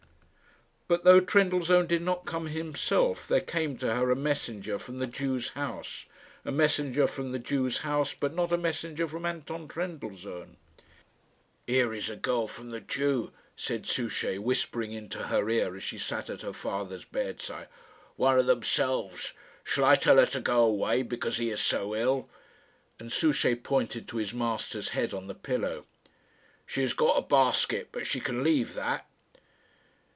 But 0.93 1.05
though 1.05 1.21
Trendellsohn 1.21 1.87
did 1.87 2.01
not 2.01 2.25
come 2.25 2.47
himself, 2.47 3.25
there 3.25 3.39
came 3.39 3.77
to 3.77 3.95
her 3.95 4.11
a 4.11 4.15
messenger 4.15 4.77
from 4.77 4.99
the 4.99 5.07
Jew's 5.07 5.51
house 5.51 6.05
a 6.43 6.51
messenger 6.51 7.07
from 7.07 7.31
the 7.31 7.39
Jew's 7.39 7.77
house, 7.77 8.13
but 8.13 8.33
not 8.33 8.51
a 8.51 8.57
messenger 8.57 9.07
from 9.07 9.25
Anton 9.25 9.69
Trendellsohn. 9.69 10.57
"Here 11.65 11.93
is 11.93 12.09
a 12.09 12.17
girl 12.17 12.45
from 12.49 12.71
the 12.71 12.81
Jew," 12.81 13.31
said 13.55 13.85
Souchey, 13.87 14.37
whispering 14.37 14.91
into 14.91 15.27
her 15.27 15.49
ear 15.49 15.77
as 15.77 15.83
she 15.83 15.97
sat 15.97 16.29
at 16.29 16.41
her 16.41 16.51
father's 16.51 17.05
bedside 17.05 17.69
"one 18.17 18.37
of 18.37 18.45
themselves. 18.45 19.31
Shall 19.63 19.85
I 19.85 19.95
tell 19.95 20.17
her 20.17 20.25
to 20.25 20.41
go 20.41 20.65
away, 20.65 21.03
because 21.03 21.37
he 21.37 21.51
is 21.51 21.61
so 21.61 21.95
ill?" 21.95 22.27
And 22.99 23.13
Souchey 23.13 23.55
pointed 23.55 24.09
to 24.09 24.17
his 24.17 24.33
master's 24.33 24.89
head 24.89 25.13
on 25.13 25.27
the 25.27 25.35
pillow. 25.35 25.85
"She 26.65 26.81
has 26.81 26.91
got 26.91 27.17
a 27.17 27.21
basket, 27.21 27.87
but 27.93 28.05
she 28.05 28.19
can 28.19 28.43
leave 28.43 28.73
that." 28.73 29.07